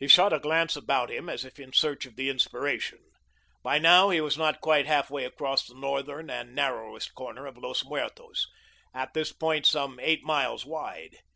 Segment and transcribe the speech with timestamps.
[0.00, 2.98] He shot a glance about him as if in search of the inspiration.
[3.62, 7.56] By now he was not quite half way across the northern and narrowest corner of
[7.56, 8.48] Los Muertos,
[8.92, 11.18] at this point some eight miles wide.